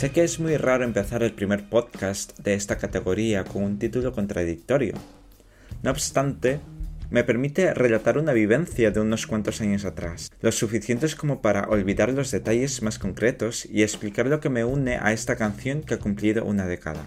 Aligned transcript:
Sé 0.00 0.12
que 0.12 0.24
es 0.24 0.40
muy 0.40 0.56
raro 0.56 0.84
empezar 0.84 1.22
el 1.22 1.34
primer 1.34 1.68
podcast 1.68 2.38
de 2.38 2.54
esta 2.54 2.78
categoría 2.78 3.44
con 3.44 3.64
un 3.64 3.78
título 3.78 4.14
contradictorio. 4.14 4.94
No 5.82 5.90
obstante, 5.90 6.58
me 7.10 7.22
permite 7.22 7.74
relatar 7.74 8.16
una 8.16 8.32
vivencia 8.32 8.90
de 8.90 9.00
unos 9.00 9.26
cuantos 9.26 9.60
años 9.60 9.84
atrás, 9.84 10.32
lo 10.40 10.52
suficientes 10.52 11.14
como 11.14 11.42
para 11.42 11.68
olvidar 11.68 12.14
los 12.14 12.30
detalles 12.30 12.80
más 12.80 12.98
concretos 12.98 13.66
y 13.70 13.82
explicar 13.82 14.24
lo 14.24 14.40
que 14.40 14.48
me 14.48 14.64
une 14.64 14.96
a 14.96 15.12
esta 15.12 15.36
canción 15.36 15.82
que 15.82 15.92
ha 15.92 15.98
cumplido 15.98 16.46
una 16.46 16.66
década. 16.66 17.06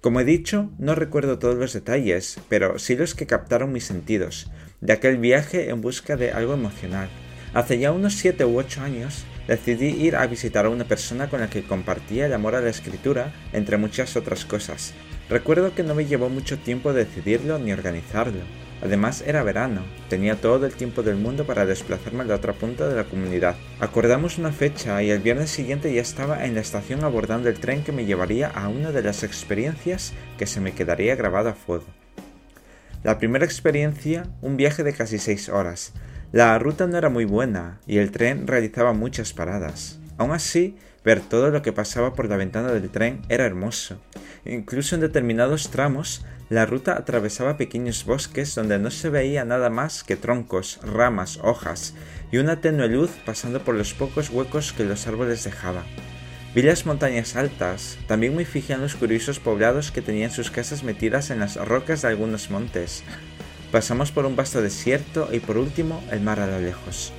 Como 0.00 0.18
he 0.18 0.24
dicho, 0.24 0.72
no 0.80 0.96
recuerdo 0.96 1.38
todos 1.38 1.54
los 1.54 1.72
detalles, 1.72 2.40
pero 2.48 2.80
sí 2.80 2.96
los 2.96 3.14
que 3.14 3.28
captaron 3.28 3.70
mis 3.70 3.84
sentidos, 3.84 4.50
de 4.80 4.92
aquel 4.92 5.18
viaje 5.18 5.70
en 5.70 5.80
busca 5.80 6.16
de 6.16 6.32
algo 6.32 6.54
emocional. 6.54 7.08
Hace 7.54 7.78
ya 7.78 7.92
unos 7.92 8.14
7 8.14 8.44
u 8.46 8.58
8 8.58 8.80
años, 8.80 9.26
decidí 9.46 9.88
ir 9.88 10.16
a 10.16 10.26
visitar 10.26 10.66
a 10.66 10.70
una 10.70 10.84
persona 10.84 11.28
con 11.28 11.40
la 11.40 11.50
que 11.50 11.62
compartía 11.62 12.26
el 12.26 12.32
amor 12.32 12.54
a 12.54 12.60
la 12.60 12.70
escritura, 12.70 13.32
entre 13.52 13.76
muchas 13.76 14.16
otras 14.16 14.44
cosas. 14.44 14.94
Recuerdo 15.28 15.74
que 15.74 15.82
no 15.82 15.94
me 15.94 16.06
llevó 16.06 16.28
mucho 16.28 16.58
tiempo 16.58 16.92
decidirlo 16.92 17.58
ni 17.58 17.72
organizarlo. 17.72 18.40
Además 18.82 19.22
era 19.24 19.44
verano, 19.44 19.82
tenía 20.08 20.34
todo 20.34 20.66
el 20.66 20.74
tiempo 20.74 21.04
del 21.04 21.14
mundo 21.14 21.46
para 21.46 21.64
desplazarme 21.64 22.22
a 22.22 22.26
la 22.26 22.34
otra 22.34 22.52
punta 22.52 22.88
de 22.88 22.96
la 22.96 23.04
comunidad. 23.04 23.54
Acordamos 23.78 24.38
una 24.38 24.50
fecha 24.50 25.00
y 25.04 25.10
el 25.10 25.20
viernes 25.20 25.50
siguiente 25.50 25.94
ya 25.94 26.02
estaba 26.02 26.44
en 26.44 26.56
la 26.56 26.60
estación 26.60 27.04
abordando 27.04 27.48
el 27.48 27.60
tren 27.60 27.84
que 27.84 27.92
me 27.92 28.06
llevaría 28.06 28.48
a 28.48 28.68
una 28.68 28.90
de 28.90 29.02
las 29.02 29.22
experiencias 29.22 30.12
que 30.36 30.46
se 30.46 30.60
me 30.60 30.72
quedaría 30.72 31.14
grabada 31.14 31.50
a 31.50 31.54
fuego. 31.54 31.86
La 33.04 33.18
primera 33.18 33.44
experiencia, 33.44 34.26
un 34.42 34.56
viaje 34.56 34.82
de 34.82 34.92
casi 34.92 35.18
seis 35.18 35.48
horas. 35.48 35.92
La 36.32 36.58
ruta 36.58 36.86
no 36.86 36.96
era 36.96 37.10
muy 37.10 37.26
buena 37.26 37.78
y 37.86 37.98
el 37.98 38.10
tren 38.10 38.46
realizaba 38.46 38.94
muchas 38.94 39.34
paradas. 39.34 39.98
Aún 40.16 40.30
así, 40.30 40.78
ver 41.04 41.20
todo 41.20 41.50
lo 41.50 41.60
que 41.60 41.74
pasaba 41.74 42.14
por 42.14 42.26
la 42.26 42.38
ventana 42.38 42.72
del 42.72 42.88
tren 42.88 43.20
era 43.28 43.44
hermoso. 43.44 44.00
Incluso 44.46 44.94
en 44.94 45.02
determinados 45.02 45.70
tramos 45.70 46.24
la 46.48 46.64
ruta 46.64 46.96
atravesaba 46.96 47.58
pequeños 47.58 48.06
bosques 48.06 48.54
donde 48.54 48.78
no 48.78 48.90
se 48.90 49.10
veía 49.10 49.44
nada 49.44 49.68
más 49.68 50.04
que 50.04 50.16
troncos, 50.16 50.80
ramas, 50.82 51.38
hojas 51.42 51.92
y 52.30 52.38
una 52.38 52.62
tenue 52.62 52.88
luz 52.88 53.10
pasando 53.26 53.62
por 53.62 53.74
los 53.74 53.92
pocos 53.92 54.30
huecos 54.30 54.72
que 54.72 54.84
los 54.84 55.06
árboles 55.06 55.44
dejaban. 55.44 55.84
Vi 56.54 56.62
las 56.62 56.86
montañas 56.86 57.36
altas, 57.36 57.98
también 58.06 58.34
me 58.34 58.46
fijé 58.46 58.72
en 58.72 58.80
los 58.80 58.94
curiosos 58.94 59.38
poblados 59.38 59.92
que 59.92 60.00
tenían 60.00 60.30
sus 60.30 60.50
casas 60.50 60.82
metidas 60.82 61.30
en 61.30 61.40
las 61.40 61.56
rocas 61.56 62.00
de 62.00 62.08
algunos 62.08 62.50
montes. 62.50 63.04
Pasamos 63.72 64.12
por 64.12 64.26
un 64.26 64.36
vasto 64.36 64.60
desierto 64.60 65.30
y 65.32 65.40
por 65.40 65.56
último 65.56 66.04
el 66.10 66.20
mar 66.20 66.38
a 66.40 66.46
lo 66.46 66.60
lejos. 66.60 67.10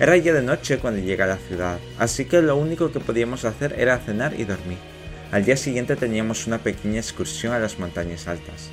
Era 0.00 0.16
ya 0.16 0.32
de 0.32 0.42
noche 0.42 0.78
cuando 0.78 1.02
llegué 1.02 1.22
a 1.22 1.26
la 1.26 1.36
ciudad, 1.36 1.78
así 1.98 2.24
que 2.24 2.40
lo 2.40 2.56
único 2.56 2.90
que 2.90 2.98
podíamos 2.98 3.44
hacer 3.44 3.74
era 3.78 3.98
cenar 3.98 4.32
y 4.40 4.44
dormir. 4.44 4.78
Al 5.32 5.44
día 5.44 5.56
siguiente 5.58 5.94
teníamos 5.96 6.46
una 6.46 6.58
pequeña 6.58 6.98
excursión 6.98 7.52
a 7.52 7.58
las 7.58 7.78
montañas 7.78 8.26
altas. 8.26 8.70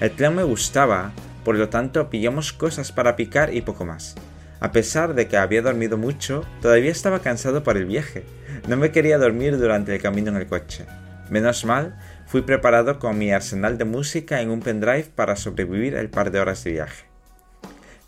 El 0.00 0.10
plan 0.10 0.34
me 0.34 0.42
gustaba, 0.42 1.12
por 1.44 1.54
lo 1.54 1.68
tanto 1.68 2.10
pillamos 2.10 2.52
cosas 2.52 2.90
para 2.90 3.14
picar 3.14 3.54
y 3.54 3.60
poco 3.60 3.84
más. 3.84 4.16
A 4.58 4.72
pesar 4.72 5.14
de 5.14 5.28
que 5.28 5.36
había 5.36 5.62
dormido 5.62 5.96
mucho, 5.96 6.44
todavía 6.60 6.90
estaba 6.90 7.20
cansado 7.20 7.62
por 7.62 7.76
el 7.76 7.84
viaje. 7.84 8.24
No 8.66 8.76
me 8.76 8.90
quería 8.90 9.18
dormir 9.18 9.56
durante 9.56 9.94
el 9.94 10.02
camino 10.02 10.30
en 10.30 10.38
el 10.38 10.48
coche. 10.48 10.84
Menos 11.30 11.64
mal, 11.64 11.96
fui 12.26 12.42
preparado 12.42 12.98
con 12.98 13.16
mi 13.16 13.32
arsenal 13.32 13.78
de 13.78 13.84
música 13.84 14.42
en 14.42 14.50
un 14.50 14.60
pendrive 14.60 15.10
para 15.14 15.36
sobrevivir 15.36 15.94
el 15.94 16.10
par 16.10 16.30
de 16.30 16.40
horas 16.40 16.62
de 16.64 16.72
viaje. 16.72 17.06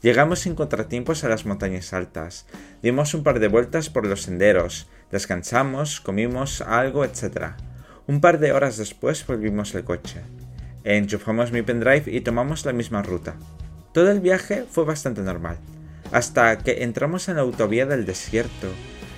Llegamos 0.02 0.40
sin 0.40 0.54
contratiempos 0.54 1.24
a 1.24 1.28
las 1.28 1.46
montañas 1.46 1.92
altas, 1.92 2.46
dimos 2.82 3.14
un 3.14 3.24
par 3.24 3.40
de 3.40 3.48
vueltas 3.48 3.90
por 3.90 4.06
los 4.06 4.22
senderos, 4.22 4.88
descansamos, 5.10 6.00
comimos 6.00 6.60
algo, 6.60 7.04
etc. 7.04 7.52
Un 8.06 8.20
par 8.20 8.38
de 8.38 8.52
horas 8.52 8.76
después 8.76 9.26
volvimos 9.26 9.74
el 9.74 9.84
coche. 9.84 10.20
Enchufamos 10.84 11.50
mi 11.50 11.62
pendrive 11.62 12.04
y 12.06 12.20
tomamos 12.20 12.64
la 12.64 12.72
misma 12.72 13.02
ruta. 13.02 13.34
Todo 13.92 14.10
el 14.10 14.20
viaje 14.20 14.64
fue 14.70 14.84
bastante 14.84 15.22
normal, 15.22 15.58
hasta 16.12 16.58
que 16.58 16.84
entramos 16.84 17.28
en 17.28 17.36
la 17.36 17.42
autovía 17.42 17.86
del 17.86 18.06
desierto, 18.06 18.68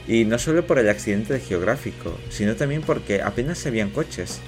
y 0.08 0.24
no 0.24 0.38
solo 0.38 0.66
por 0.66 0.78
el 0.78 0.88
accidente 0.88 1.38
geográfico, 1.40 2.18
sino 2.30 2.56
también 2.56 2.82
porque 2.82 3.22
apenas 3.22 3.62
veían 3.64 3.90
coches. 3.90 4.40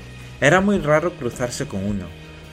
Era 0.43 0.61
muy 0.61 0.79
raro 0.79 1.13
cruzarse 1.13 1.67
con 1.67 1.85
uno. 1.85 2.07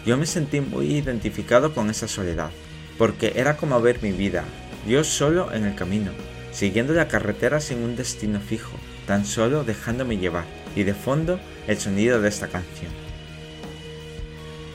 Yo 0.05 0.15
me 0.15 0.27
sentí 0.27 0.61
muy 0.61 0.93
identificado 0.93 1.73
con 1.73 1.89
esa 1.89 2.07
soledad, 2.07 2.51
porque 2.99 3.33
era 3.35 3.57
como 3.57 3.81
ver 3.81 4.03
mi 4.03 4.11
vida, 4.11 4.43
yo 4.87 5.03
solo 5.03 5.51
en 5.51 5.65
el 5.65 5.73
camino, 5.73 6.11
siguiendo 6.51 6.93
la 6.93 7.07
carretera 7.07 7.59
sin 7.59 7.79
un 7.79 7.95
destino 7.95 8.39
fijo, 8.41 8.77
tan 9.07 9.25
solo 9.25 9.63
dejándome 9.63 10.19
llevar, 10.19 10.45
y 10.75 10.83
de 10.83 10.93
fondo 10.93 11.39
el 11.65 11.79
sonido 11.79 12.21
de 12.21 12.29
esta 12.29 12.47
canción. 12.47 12.91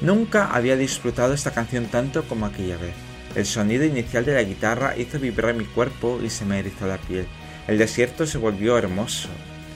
Nunca 0.00 0.48
había 0.50 0.76
disfrutado 0.76 1.34
esta 1.34 1.52
canción 1.52 1.86
tanto 1.86 2.24
como 2.24 2.46
aquella 2.46 2.78
vez. 2.78 2.94
El 3.36 3.46
sonido 3.46 3.84
inicial 3.84 4.24
de 4.24 4.34
la 4.34 4.42
guitarra 4.42 4.96
hizo 4.98 5.20
vibrar 5.20 5.54
mi 5.54 5.66
cuerpo 5.66 6.18
y 6.20 6.30
se 6.30 6.44
me 6.44 6.58
erizó 6.58 6.88
la 6.88 6.98
piel. 6.98 7.28
El 7.68 7.78
desierto 7.78 8.26
se 8.26 8.38
volvió 8.38 8.76
hermoso. 8.76 9.28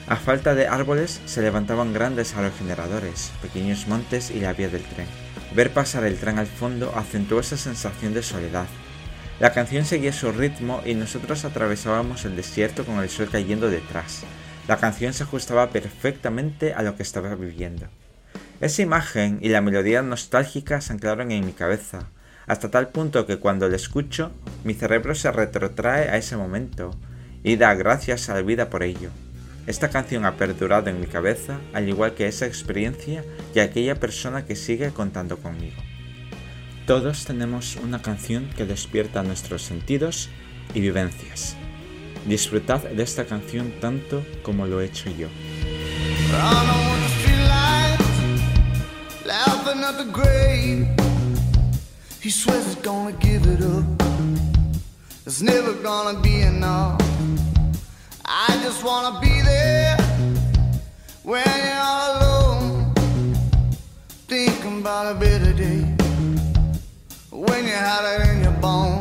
A 0.09 0.15
falta 0.15 0.55
de 0.55 0.65
árboles 0.65 1.21
se 1.27 1.43
levantaban 1.43 1.93
grandes 1.93 2.35
aerogeneradores, 2.35 3.31
pequeños 3.43 3.87
montes 3.87 4.31
y 4.31 4.39
la 4.39 4.53
vía 4.53 4.67
del 4.67 4.81
tren. 4.81 5.05
Ver 5.53 5.71
pasar 5.71 6.03
el 6.03 6.17
tren 6.17 6.39
al 6.39 6.47
fondo 6.47 6.91
acentuó 6.95 7.39
esa 7.39 7.57
sensación 7.57 8.15
de 8.15 8.23
soledad. 8.23 8.65
La 9.39 9.53
canción 9.53 9.85
seguía 9.85 10.11
su 10.11 10.31
ritmo 10.31 10.81
y 10.83 10.95
nosotros 10.95 11.45
atravesábamos 11.45 12.25
el 12.25 12.35
desierto 12.35 12.85
con 12.85 12.97
el 12.97 13.09
sol 13.09 13.29
cayendo 13.31 13.69
detrás. 13.69 14.23
La 14.67 14.77
canción 14.77 15.13
se 15.13 15.21
ajustaba 15.21 15.69
perfectamente 15.69 16.73
a 16.73 16.81
lo 16.81 16.95
que 16.95 17.03
estaba 17.03 17.35
viviendo. 17.35 17.85
Esa 18.61 18.81
imagen 18.81 19.37
y 19.43 19.49
la 19.49 19.61
melodía 19.61 20.01
nostálgica 20.01 20.81
se 20.81 20.91
anclaron 20.91 21.29
en 21.29 21.45
mi 21.45 21.51
cabeza, 21.51 22.07
hasta 22.47 22.71
tal 22.71 22.89
punto 22.89 23.27
que 23.27 23.37
cuando 23.37 23.69
la 23.69 23.75
escucho, 23.75 24.31
mi 24.63 24.73
cerebro 24.73 25.13
se 25.13 25.31
retrotrae 25.31 26.09
a 26.09 26.17
ese 26.17 26.35
momento 26.35 26.97
y 27.43 27.57
da 27.57 27.75
gracias 27.75 28.27
a 28.29 28.33
la 28.33 28.41
vida 28.41 28.71
por 28.71 28.81
ello. 28.81 29.11
Esta 29.69 29.91
canción 29.91 30.25
ha 30.25 30.35
perdurado 30.35 30.89
en 30.89 30.99
mi 30.99 31.05
cabeza, 31.05 31.59
al 31.73 31.87
igual 31.87 32.15
que 32.15 32.27
esa 32.27 32.47
experiencia 32.47 33.23
y 33.53 33.59
aquella 33.59 33.99
persona 33.99 34.43
que 34.43 34.55
sigue 34.55 34.89
contando 34.89 35.37
conmigo. 35.37 35.75
Todos 36.87 37.23
tenemos 37.25 37.75
una 37.75 38.01
canción 38.01 38.49
que 38.57 38.65
despierta 38.65 39.21
nuestros 39.21 39.61
sentidos 39.61 40.29
y 40.73 40.79
vivencias. 40.79 41.55
Disfrutad 42.25 42.81
de 42.81 43.03
esta 43.03 43.25
canción 43.25 43.71
tanto 43.79 44.25
como 44.41 44.65
lo 44.65 44.81
he 44.81 44.85
hecho 44.85 45.11
yo. 45.11 45.27
I 58.31 59.38
dollar 65.03 65.13
bill 65.13 65.47
a 65.47 65.53
day 65.53 65.81
when 67.31 67.63
you're 67.65 67.77
hotter 67.77 68.21
in 68.31 68.43
your 68.43 68.51
bones. 68.59 68.98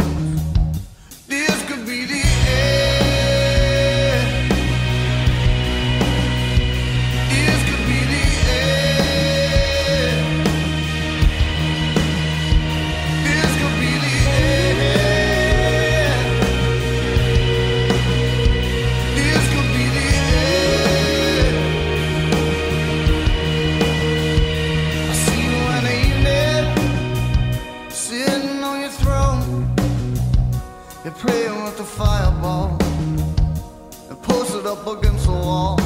against 34.92 35.26
the 35.26 35.32
wall. 35.32 35.76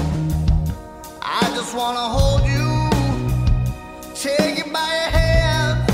I 1.21 1.51
just 1.57 1.75
wanna 1.75 2.07
hold 2.17 2.43
you, 2.47 2.89
take 4.15 4.65
you 4.65 4.73
by 4.73 4.87
your 5.01 5.11
hand, 5.21 5.91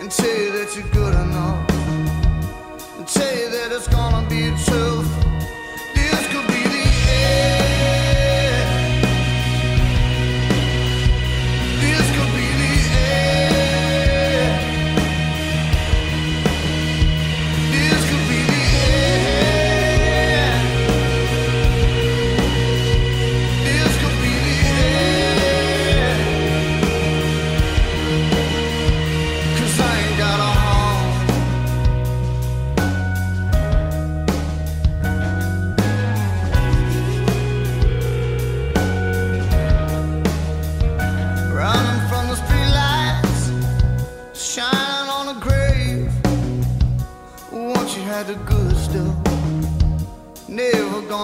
and 0.00 0.10
tell 0.10 0.36
you 0.42 0.52
that 0.52 0.74
you're 0.74 0.88
good 0.88 1.14
enough, 1.14 1.70
and 2.96 3.06
tell 3.06 3.36
you 3.36 3.50
that 3.50 3.72
it's 3.72 3.88
gonna 3.88 4.26
be 4.28 4.52
true. 4.64 4.93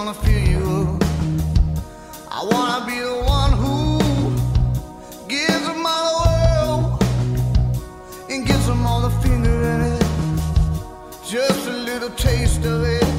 Wanna 0.05 0.13
fill 0.15 0.47
you. 0.49 0.99
I 2.31 2.43
wanna 2.51 2.85
be 2.87 2.97
the 2.99 3.17
one 3.37 3.51
who 3.61 3.99
gives 5.27 5.63
them 5.67 5.85
all 5.85 6.03
the 6.09 6.17
world 6.25 7.03
and 8.31 8.47
gives 8.47 8.65
them 8.65 8.83
all 8.83 9.01
the 9.01 9.11
finger 9.21 9.55
in 9.73 9.81
it. 9.93 10.03
Just 11.23 11.67
a 11.67 11.73
little 11.89 12.09
taste 12.09 12.65
of 12.65 12.83
it. 12.83 13.10